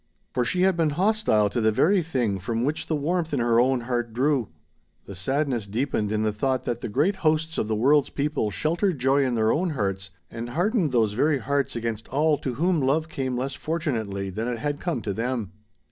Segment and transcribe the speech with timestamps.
[0.33, 3.59] For she had been hostile to the very thing from which the warmth in her
[3.59, 4.49] own heart drew.
[5.05, 8.97] The sadness deepened in the thought that the great hosts of the world's people sheltered
[8.97, 13.09] joy in their own hearts and hardened those very hearts against all to whom love
[13.09, 15.51] came less fortunately than it had come to them.